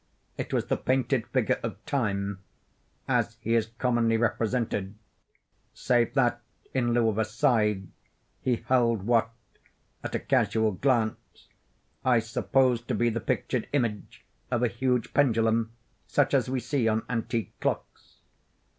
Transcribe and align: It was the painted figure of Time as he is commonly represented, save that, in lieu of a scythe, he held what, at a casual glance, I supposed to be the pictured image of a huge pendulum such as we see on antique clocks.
It 0.35 0.51
was 0.51 0.65
the 0.65 0.77
painted 0.77 1.27
figure 1.27 1.59
of 1.61 1.77
Time 1.85 2.39
as 3.07 3.37
he 3.39 3.53
is 3.53 3.67
commonly 3.77 4.17
represented, 4.17 4.95
save 5.75 6.15
that, 6.15 6.41
in 6.73 6.91
lieu 6.91 7.07
of 7.09 7.19
a 7.19 7.23
scythe, 7.23 7.83
he 8.41 8.55
held 8.65 9.03
what, 9.03 9.29
at 10.03 10.15
a 10.15 10.19
casual 10.19 10.71
glance, 10.71 11.49
I 12.03 12.17
supposed 12.17 12.87
to 12.87 12.95
be 12.95 13.11
the 13.11 13.19
pictured 13.19 13.67
image 13.73 14.25
of 14.49 14.63
a 14.63 14.67
huge 14.67 15.13
pendulum 15.13 15.71
such 16.07 16.33
as 16.33 16.49
we 16.49 16.59
see 16.59 16.87
on 16.87 17.03
antique 17.07 17.53
clocks. 17.59 18.21